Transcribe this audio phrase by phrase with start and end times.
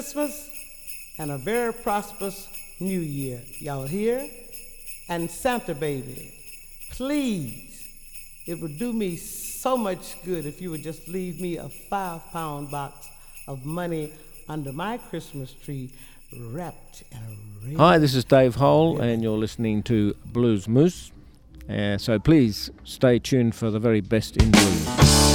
[0.00, 0.48] Christmas
[1.18, 2.48] and a very prosperous
[2.80, 3.42] new year.
[3.58, 4.26] Y'all hear?
[5.10, 6.32] And Santa baby,
[6.92, 7.86] please,
[8.46, 12.24] it would do me so much good if you would just leave me a five
[12.32, 13.08] pound box
[13.46, 14.14] of money
[14.48, 15.90] under my Christmas tree
[16.46, 17.76] wrapped in a.
[17.76, 21.12] Hi, this is Dave Hole, and you're listening to Blues Moose.
[21.68, 25.29] Uh, so please stay tuned for the very best in blues.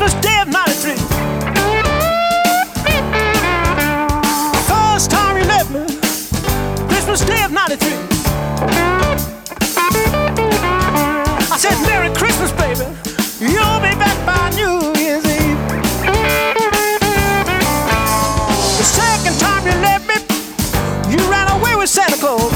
[0.00, 0.96] Christmas Day of '93.
[4.64, 5.84] First time you left me,
[6.88, 7.92] Christmas Day of '93.
[11.52, 12.86] I said, Merry Christmas, baby.
[13.40, 15.58] You'll be back by New Year's Eve.
[18.78, 20.16] The second time you left me,
[21.12, 22.50] you ran away with Santa Claus.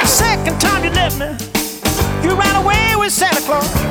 [0.00, 1.28] The second time you left me,
[2.28, 3.89] you ran away with Santa Claus.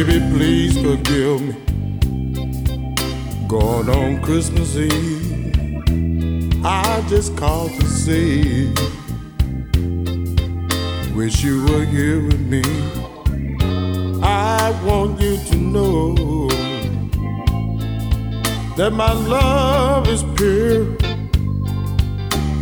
[0.00, 1.52] Baby, please forgive me.
[3.46, 8.72] Gone on Christmas Eve, I just called to see.
[11.14, 12.62] Wish you were here with me.
[14.22, 16.48] I want you to know
[18.76, 20.96] that my love is pure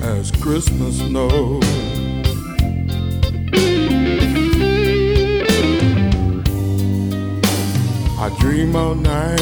[0.03, 1.61] as Christmas snow.
[8.21, 9.41] I dream all night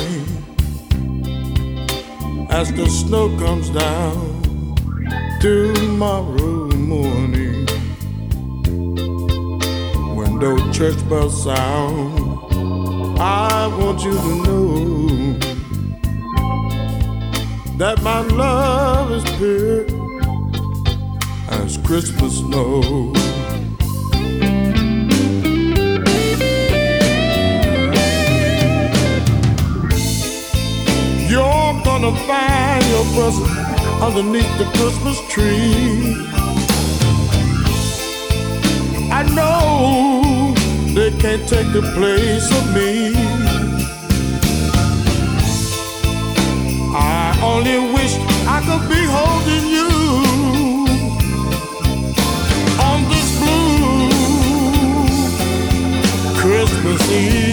[2.51, 4.75] as the snow comes down
[5.41, 7.67] tomorrow morning.
[10.15, 15.39] When those church bells sound, I want you to know
[17.79, 19.87] that my love is pure
[21.49, 23.16] as Christmas snow.
[31.87, 33.49] Gonna find your present
[34.03, 36.17] underneath the Christmas tree.
[39.19, 40.53] I know
[40.95, 43.15] they can't take the place of me.
[46.93, 48.15] I only wish
[48.57, 49.91] I could be holding you
[52.89, 54.11] on this blue
[56.41, 57.46] Christmas Eve.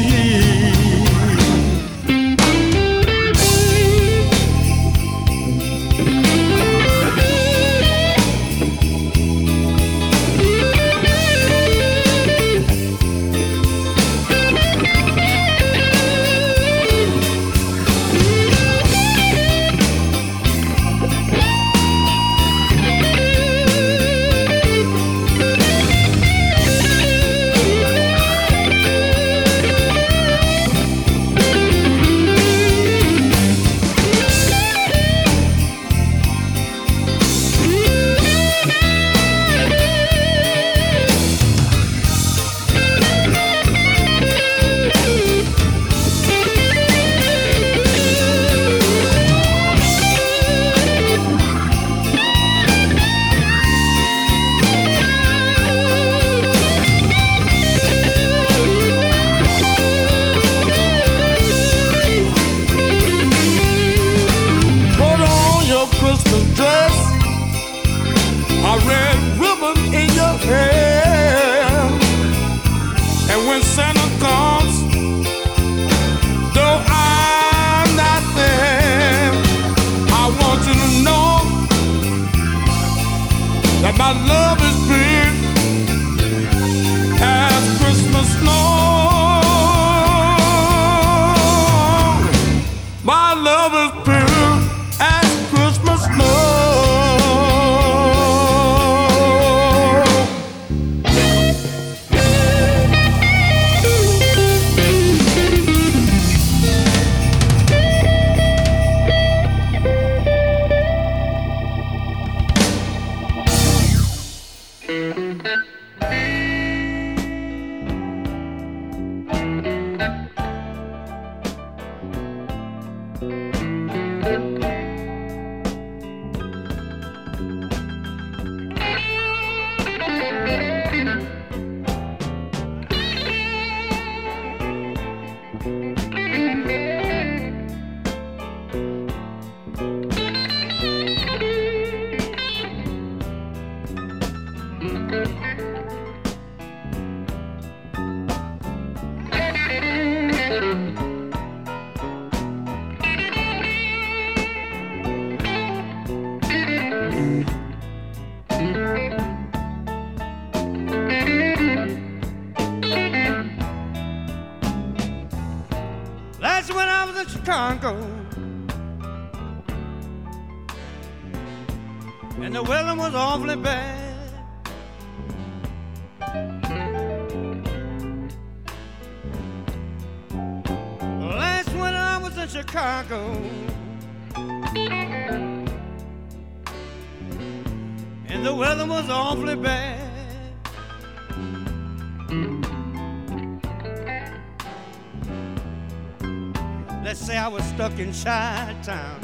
[198.13, 199.20] Was Chi-Town.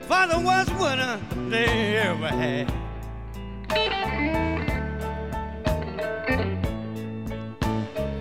[0.00, 2.72] For the worst winter they ever had.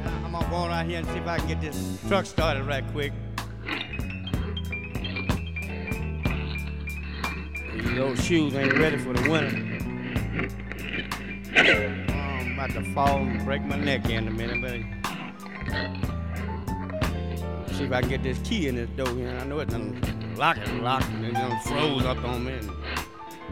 [0.06, 2.86] I'm gonna go out here and see if I can get this truck started right
[2.92, 3.14] quick.
[7.74, 9.56] These old shoes ain't ready for the winter.
[11.58, 14.97] Oh, I'm about to fall and break my neck in a minute, see
[17.88, 19.30] if I get this key in this door here.
[19.40, 20.00] I know it done
[20.36, 22.54] lock it, lock it, and done froze up on me.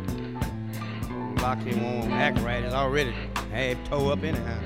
[0.10, 2.62] And lock it won't act right.
[2.64, 3.14] It's already
[3.52, 4.60] half toe up anyhow.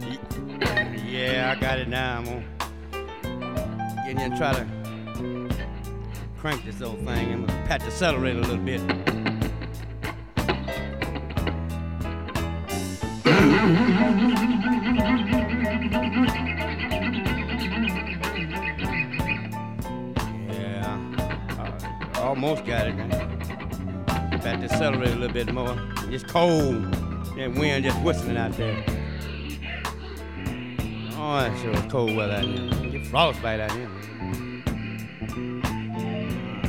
[0.00, 0.18] Ye-
[1.06, 2.18] Yeah, I got it now.
[2.18, 2.44] I'm gonna
[4.04, 4.66] get in here and try to
[6.38, 7.32] crank this old thing.
[7.32, 8.80] I'm gonna pat the accelerator a little bit.
[22.46, 22.96] Almost got it.
[24.06, 25.76] Pat the accelerator a little bit more.
[26.04, 26.92] It's cold.
[27.36, 28.84] That wind just whistling out there.
[31.18, 32.70] Oh, that sure cold weather out here.
[32.90, 33.90] Get frostbite out here.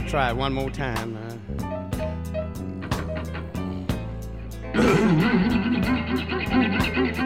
[0.07, 1.15] Try it one more time.
[4.73, 7.13] Uh.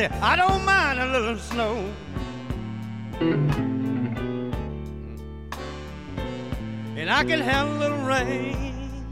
[0.00, 1.92] I I don't mind a little snow.
[6.96, 9.04] And I can handle a little rain.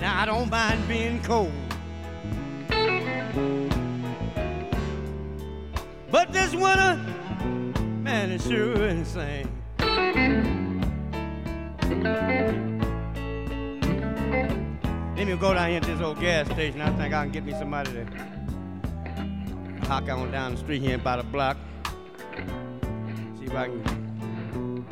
[0.00, 1.52] Now I don't mind being cold.
[6.10, 6.96] But this winter,
[8.02, 9.49] man, it's sure insane.
[15.20, 16.80] Let me go down here to this old gas station.
[16.80, 18.06] I think I can get me somebody to
[19.86, 21.58] hawk on down the street here about a block.
[23.38, 24.86] See if I can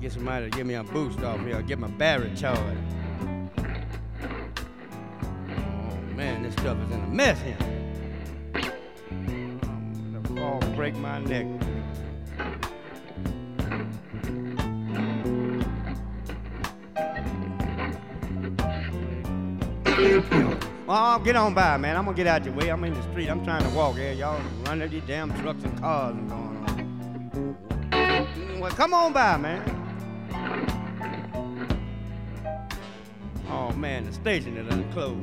[0.00, 2.62] get somebody to give me a boost off here, get my battery charged.
[5.50, 7.58] Oh man, this stuff is in a mess here.
[10.36, 11.61] Fall break my neck.
[20.04, 21.96] Oh, get on by, man.
[21.96, 22.68] I'm gonna get out your way.
[22.68, 23.28] I'm in the street.
[23.28, 24.12] I'm trying to walk here.
[24.12, 26.56] Y'all running these damn trucks and cars and going
[27.92, 28.60] on.
[28.60, 29.62] Well, come on by, man.
[33.48, 35.18] Oh man, the station is unclosed.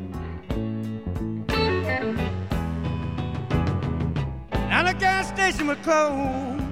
[4.53, 6.63] Now the gas station was closed.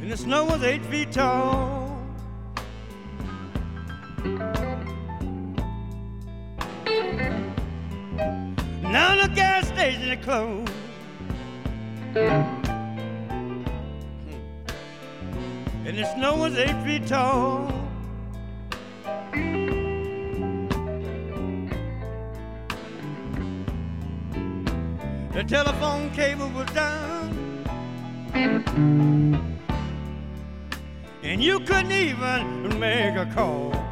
[0.00, 1.77] And the snow was eight feet tall.
[8.82, 10.72] Now the gas station is closed.
[15.84, 17.72] And the snow was eight feet tall.
[25.32, 27.28] The telephone cable was down.
[31.22, 33.87] And you couldn't even make a call.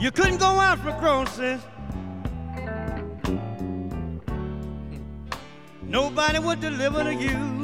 [0.00, 1.60] You couldn't go out for groceries.
[5.82, 7.60] Nobody would deliver to you.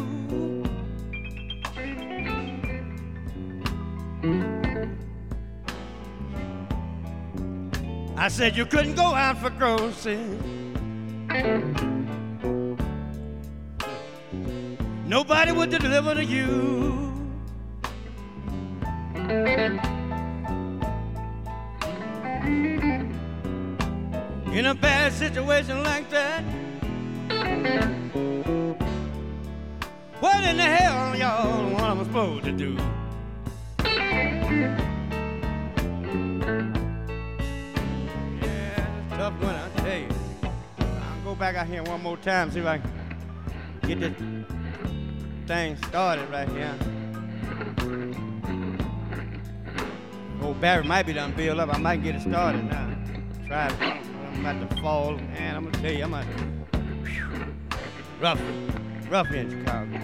[8.19, 10.19] I said you couldn't go out for groceries.
[15.07, 17.07] Nobody would deliver to you.
[24.56, 26.40] In a bad situation like that,
[30.19, 32.75] what in the hell, y'all, what am I supposed to do?
[33.84, 34.78] Yeah,
[39.02, 40.08] it's tough one, I tell you.
[40.80, 42.90] I'll go back out here one more time, see if I can
[43.82, 44.14] get this
[45.47, 46.75] thing started right here.
[50.40, 51.75] Old Barry might be done built up.
[51.75, 52.88] I might get it started now.
[53.47, 54.05] Try it.
[54.47, 55.17] About to fall.
[55.17, 56.25] Man, I'm gonna tell you, I'm to,
[58.21, 58.41] rough,
[59.11, 59.97] rough in Chicago.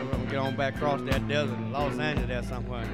[0.00, 2.88] I'm gonna get on back across that desert in Los Angeles somewhere.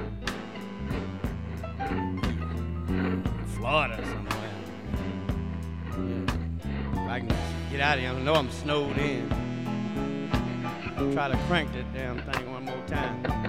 [3.55, 4.51] Florida somewhere.
[6.91, 7.29] If I can
[7.71, 9.31] get out of here, I know I'm snowed in.
[10.97, 13.48] I'll try to crank that damn thing one more time.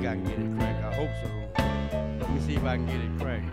[0.00, 0.84] Think I can get it cracked.
[0.84, 1.28] I hope so.
[2.20, 3.52] Let me see if I can get it cracked.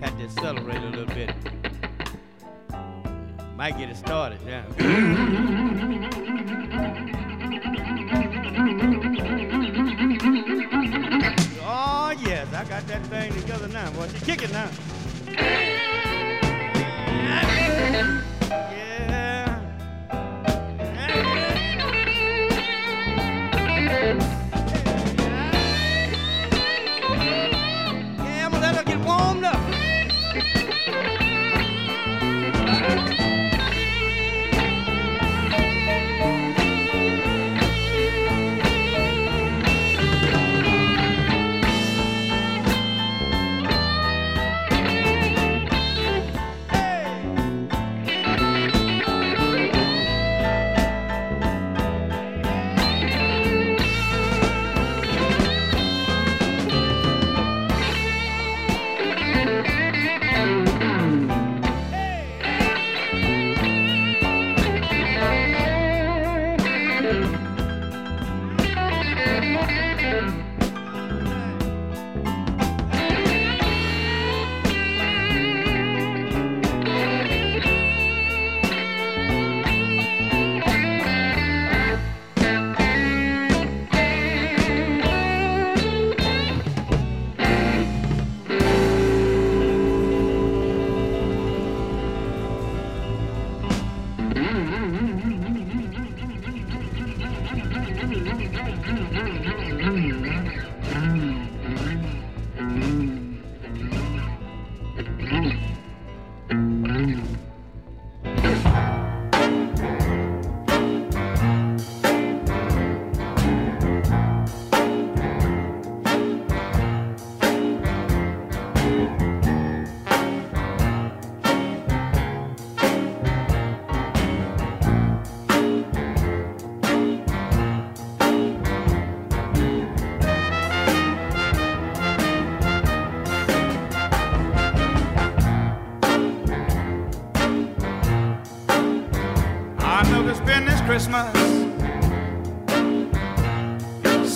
[0.00, 1.34] Pat the accelerator a little bit.
[3.56, 4.64] Might get it started, yeah.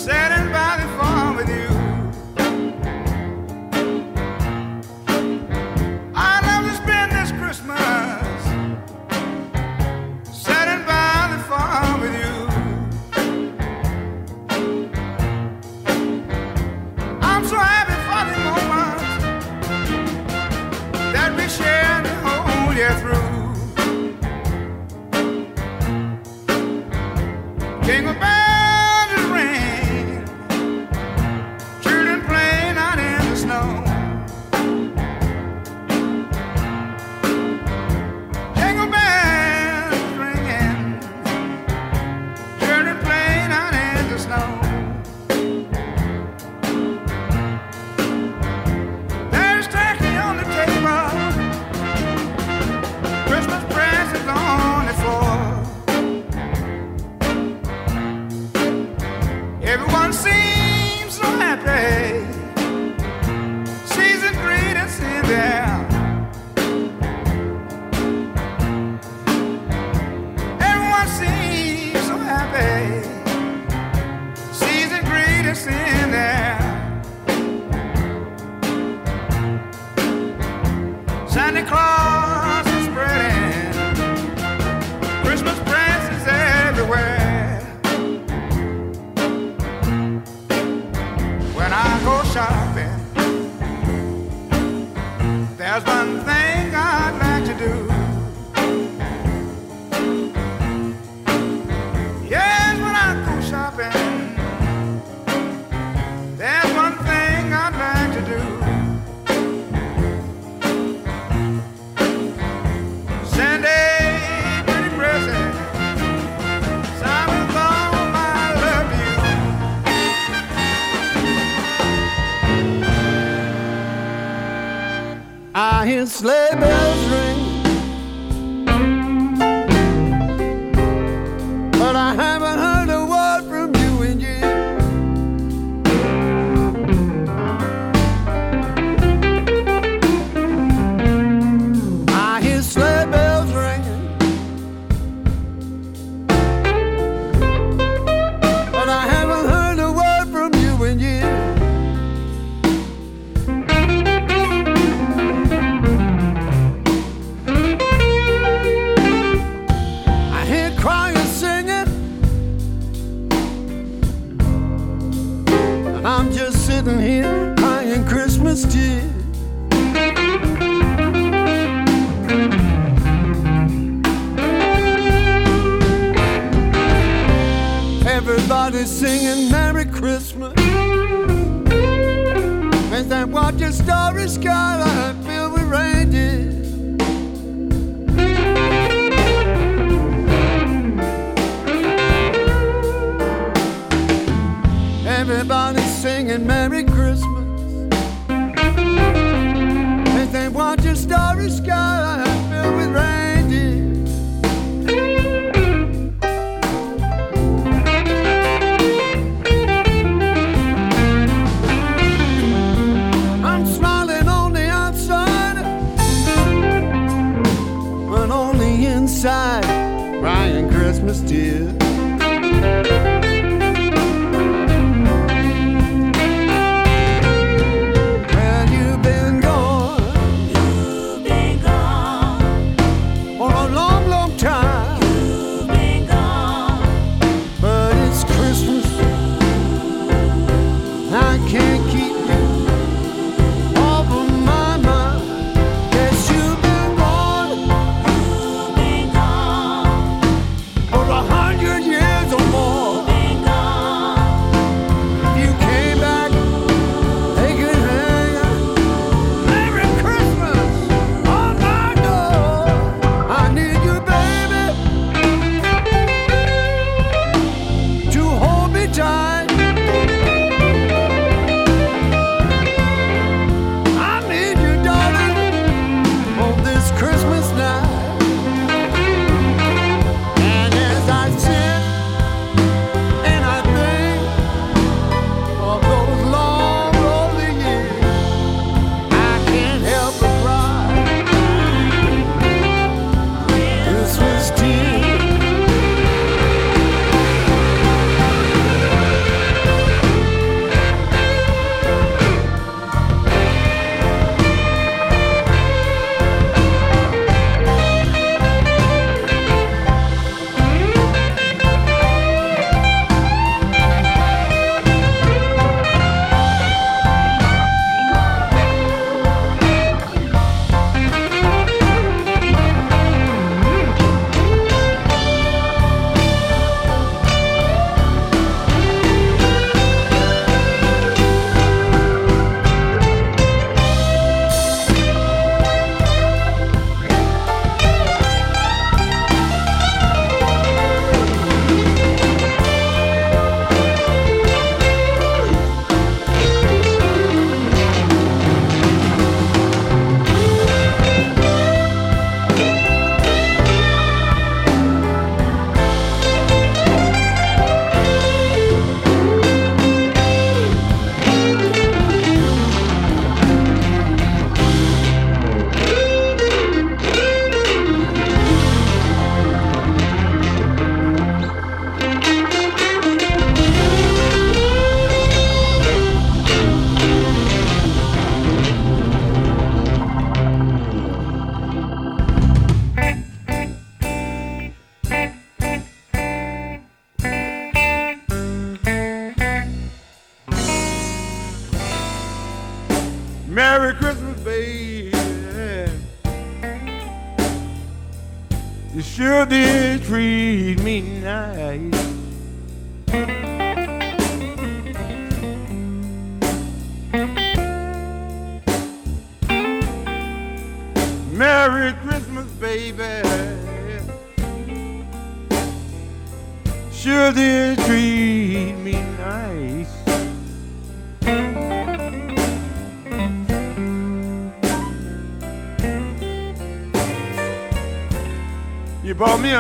[0.07, 0.36] Sitting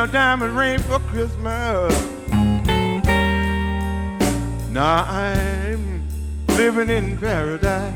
[0.06, 1.92] diamond ring for Christmas.
[4.70, 6.06] Now I'm
[6.48, 7.94] living in paradise.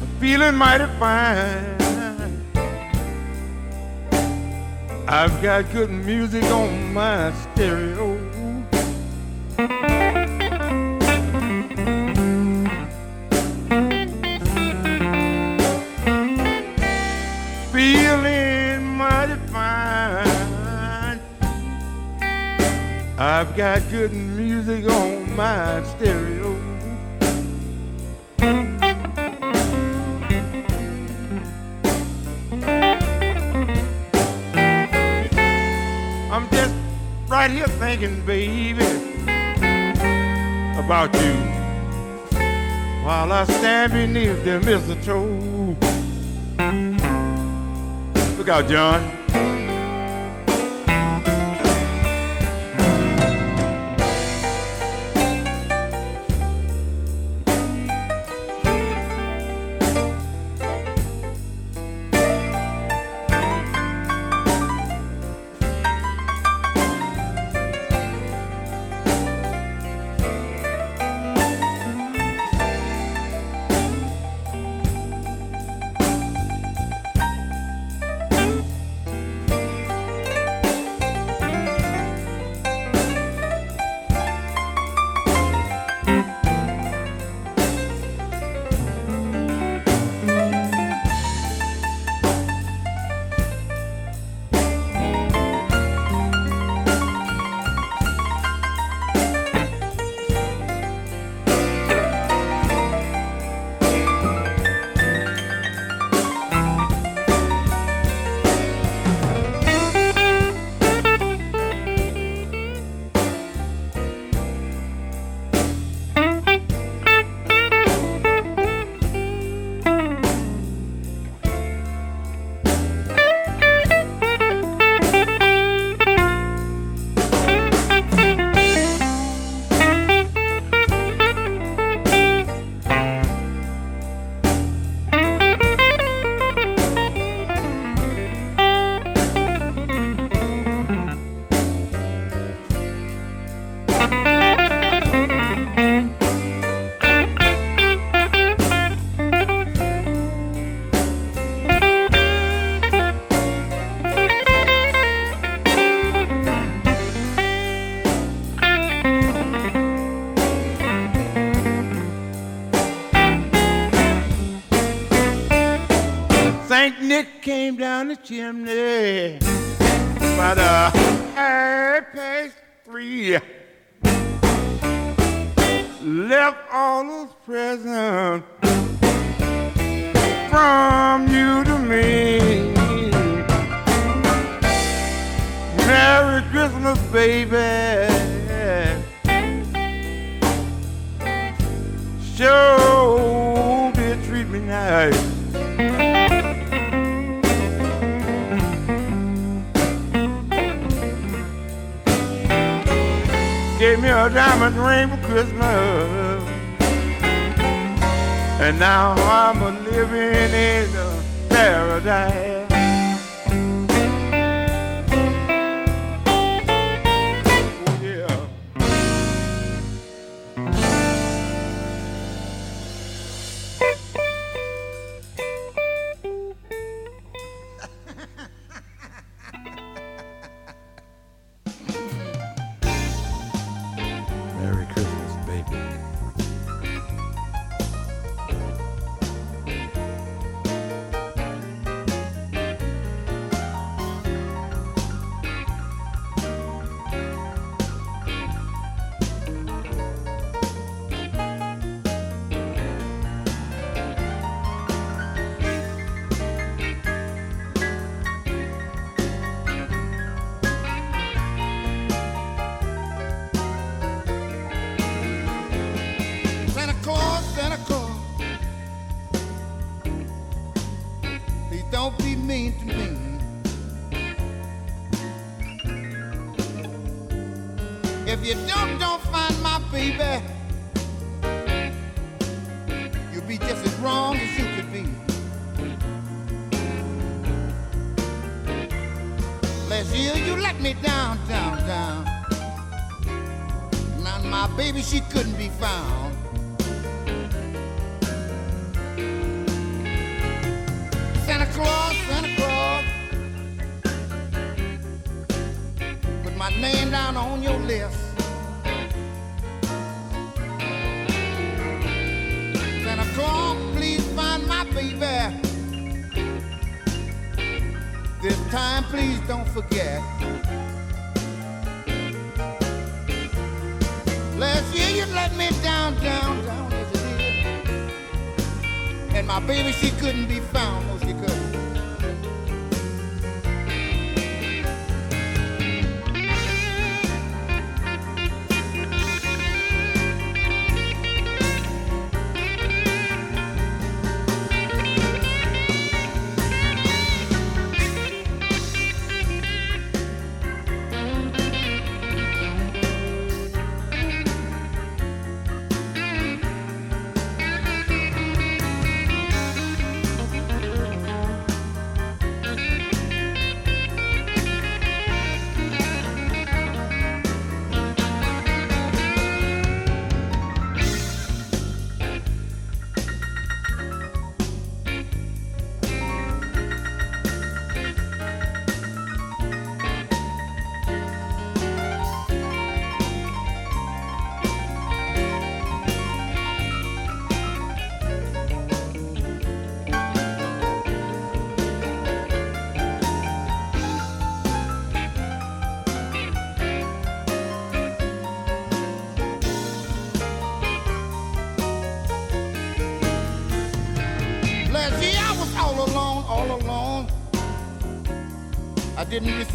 [0.00, 1.74] I'm feeling mighty fine.
[5.06, 8.43] I've got good music on my stereo.
[23.44, 26.54] I've got good music on my stereo.
[36.32, 36.74] I'm just
[37.28, 38.82] right here thinking, baby,
[40.78, 41.34] about you
[43.04, 45.76] while I stand beneath the mistletoe.
[48.38, 49.23] Look out, John.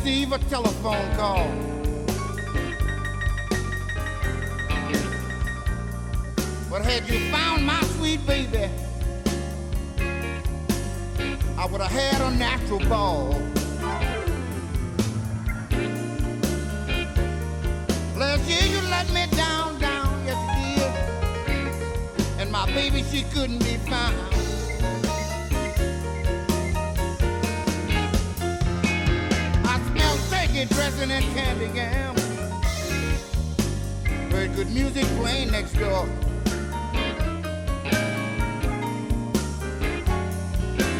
[0.09, 1.47] Receive a telephone call.
[6.67, 8.69] But had you found my sweet baby,
[11.57, 13.39] I would have had a natural ball.
[18.17, 22.41] Last year you let me down, down, yes you did.
[22.41, 24.28] And my baby, she couldn't be found.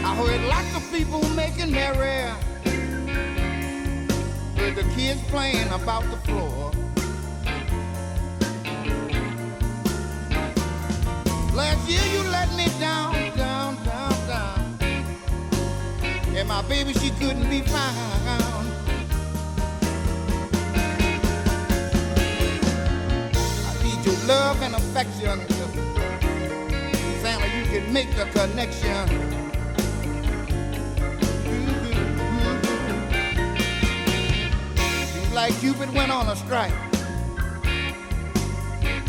[0.04, 2.32] I heard lots of people making merry.
[4.58, 6.72] Heard the kids playing about the floor.
[11.54, 14.78] Last year you let me down, down, down, down.
[16.36, 18.59] And my baby, she couldn't be found.
[24.30, 25.40] Love and affection.
[27.20, 29.08] Santa, you can make the connection.
[31.50, 32.60] Mm-hmm.
[35.14, 36.72] Seems like Cupid went on a strike.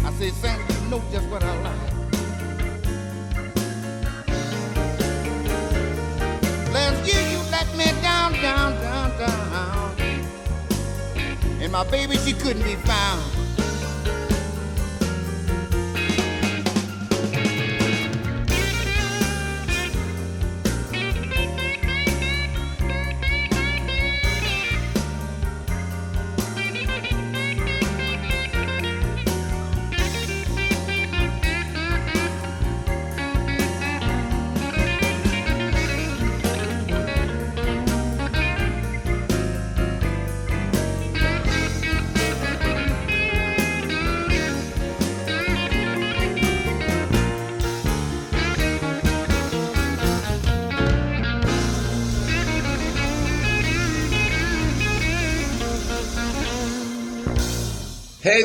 [0.06, 1.92] I said, Santa, you know just what I like.
[6.72, 9.96] Last year you let me down, down, down, down.
[11.60, 13.39] And my baby, she couldn't be found.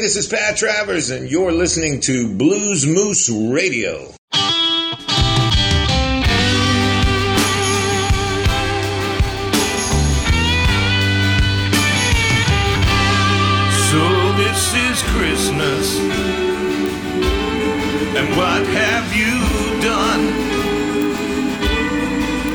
[0.05, 4.05] This is Pat Travers, and you're listening to Blues Moose Radio.
[13.89, 14.01] So
[14.37, 15.97] this is Christmas.
[18.13, 19.33] And what have you
[19.81, 20.23] done?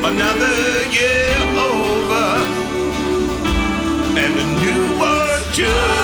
[0.05, 0.55] Another
[0.87, 2.27] year over.
[4.17, 6.00] And a new one just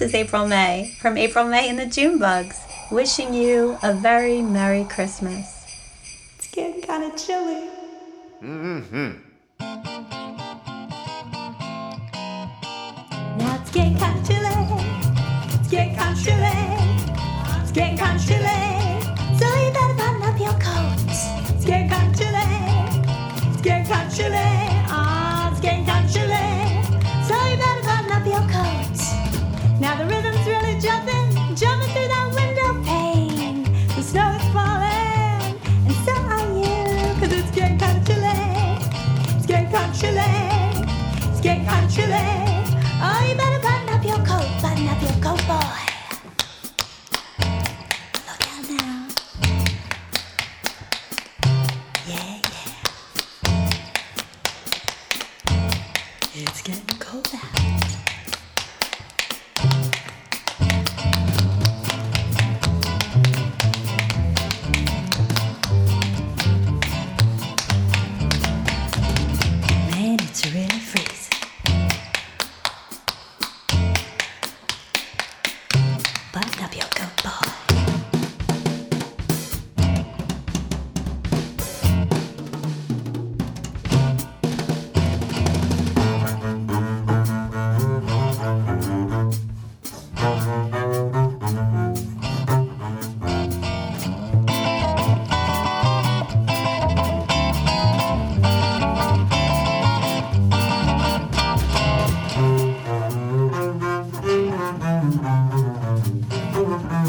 [0.00, 2.58] This is April Mae from April Mae and the June Bugs,
[2.90, 5.66] wishing you a very Merry Christmas.
[6.38, 7.68] It's getting kind of chilly.
[8.42, 9.10] Mm-hmm.
[13.36, 14.48] Now it's getting kind of chilly.
[15.60, 17.60] It's getting kind of chilly.
[17.60, 19.38] It's getting kind of chilly.
[19.38, 21.28] So you better button up your coats.
[21.50, 23.52] It's getting kind of chilly.
[23.52, 24.69] It's getting kind of chilly.
[40.00, 40.24] Chile,
[41.36, 42.39] skate.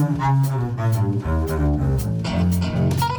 [0.01, 0.17] Thank
[3.03, 3.10] you.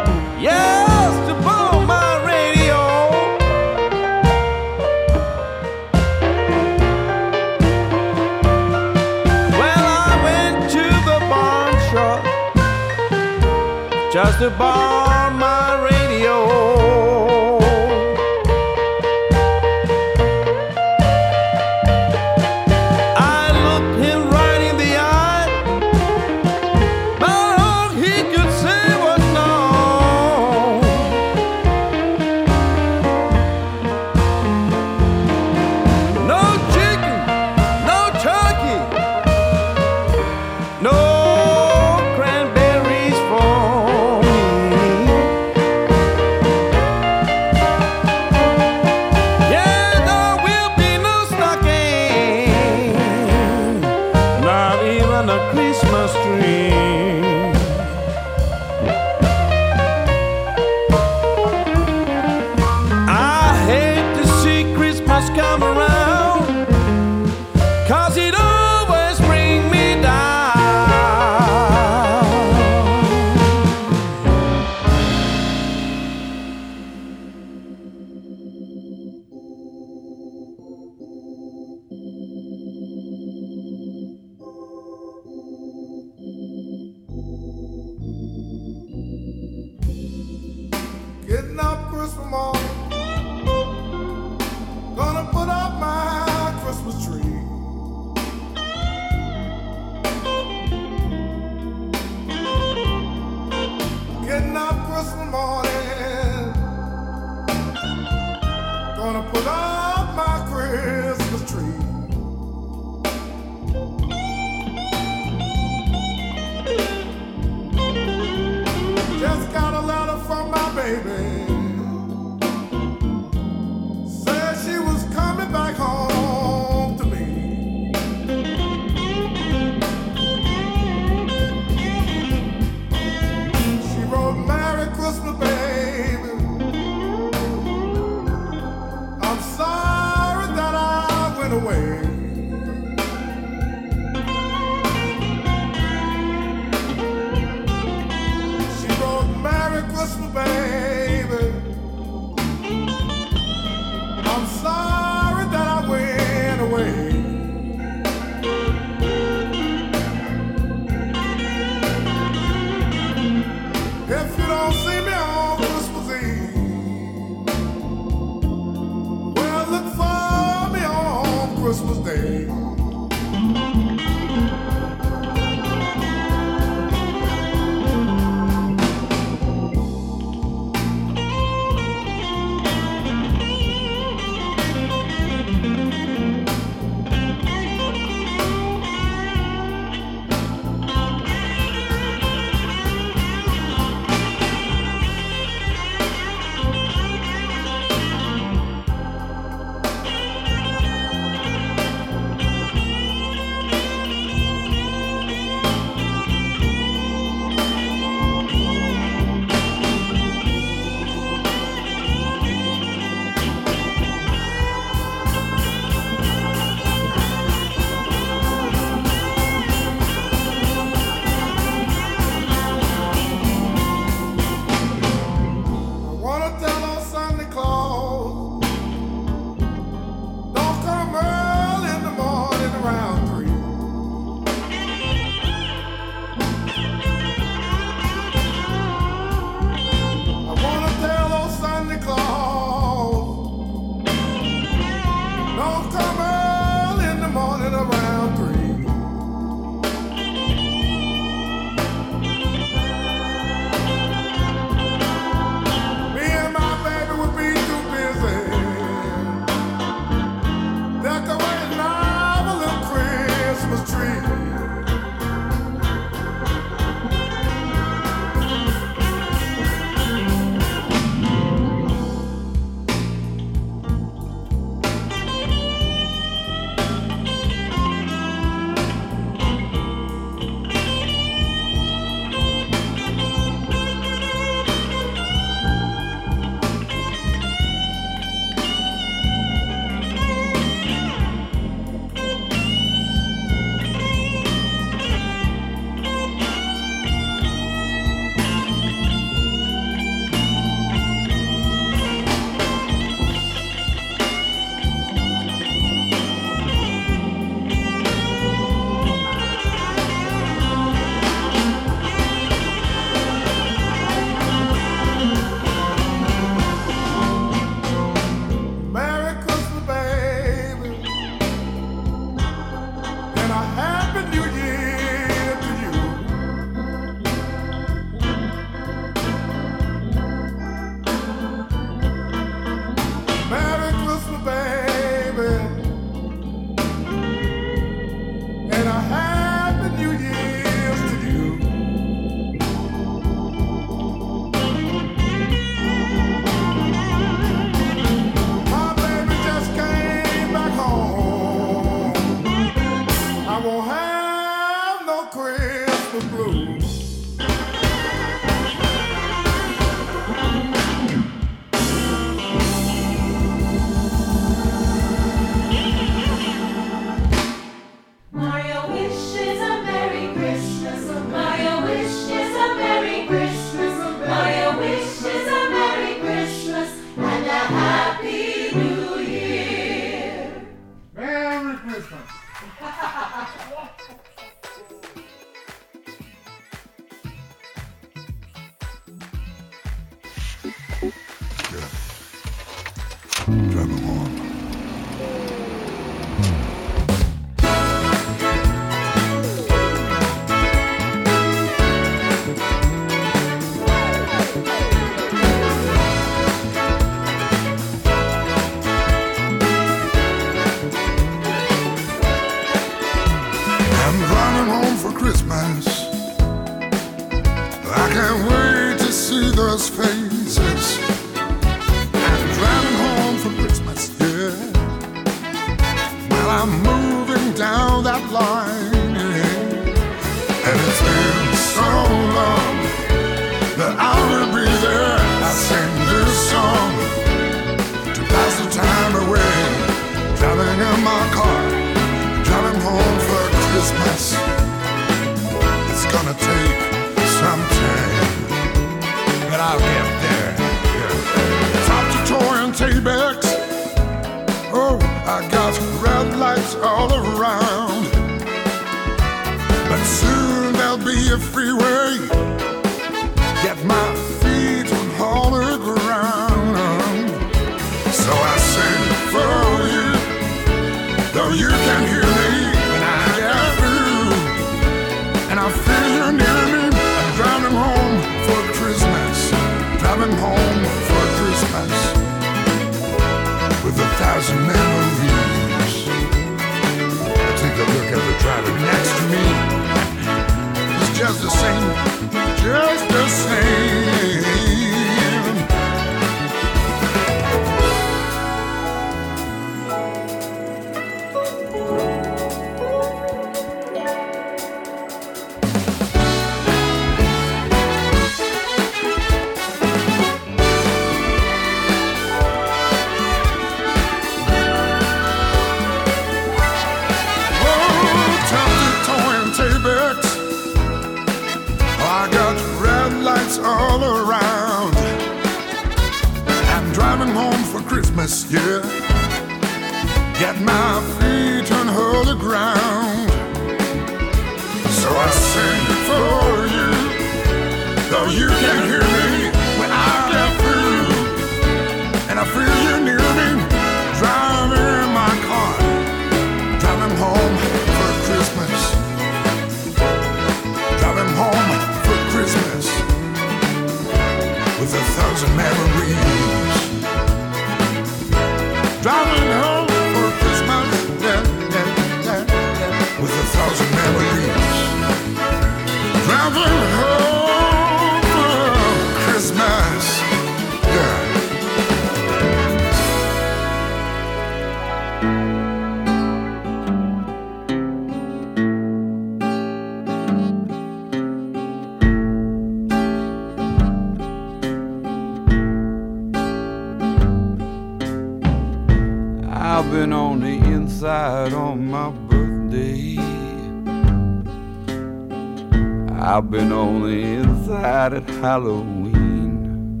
[598.40, 600.00] Halloween.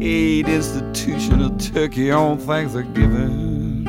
[0.00, 3.82] Eight institutional turkey on Thanksgiving.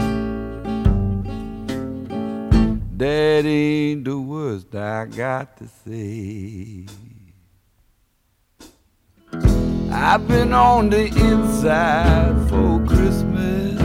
[2.97, 6.87] That ain't the worst I got to say.
[9.91, 13.79] I've been on the inside for Christmas.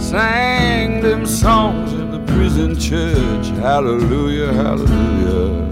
[0.00, 1.95] Sang them songs
[2.36, 3.46] in prison church.
[3.58, 5.68] Hallelujah, hallelujah.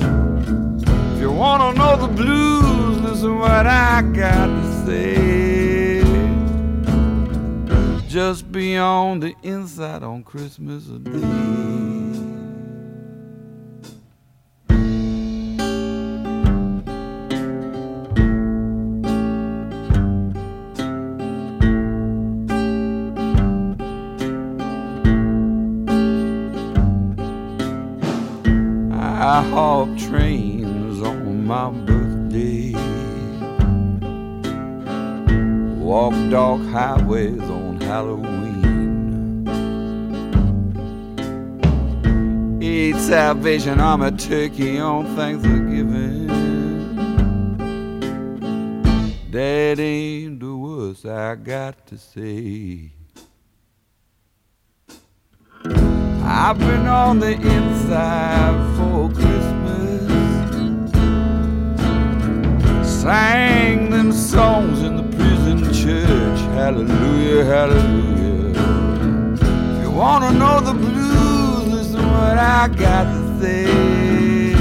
[1.15, 6.03] If you wanna know the blues, listen what I got to say.
[8.09, 12.54] Just be on the inside on Christmas Day.
[29.35, 32.71] I hop trains on my birthday.
[35.77, 39.43] Walk dark highways on Halloween.
[42.63, 46.29] Eat Salvation Army turkey on Thanksgiving.
[49.33, 52.93] That ain't the worst I got to say.
[56.27, 60.11] I've been on the inside for Christmas.
[63.03, 66.41] Sang them songs in the prison church.
[66.55, 68.55] Hallelujah, hallelujah.
[69.77, 74.55] If you wanna know the blues, listen what I got to say.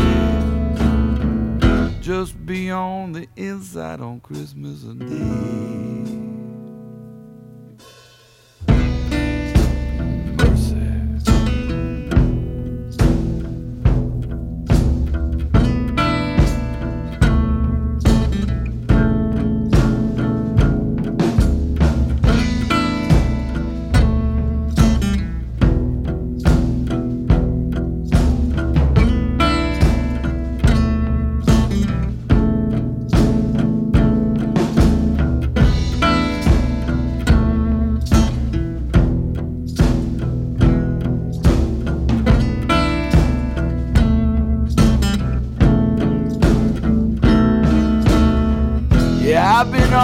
[2.02, 6.33] Just be on the inside on Christmas Day.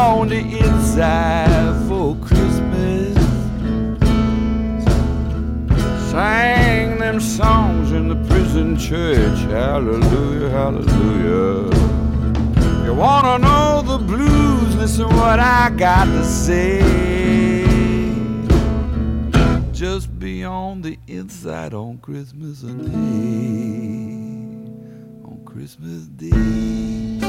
[0.10, 3.16] On the inside for Christmas.
[6.10, 9.38] Sang them songs in the prison church.
[9.52, 11.70] Hallelujah, hallelujah.
[12.86, 14.76] You wanna know the blues?
[14.76, 16.80] Listen what I got to say.
[19.72, 22.98] Just be on the inside on Christmas Day.
[25.30, 27.29] On Christmas Day.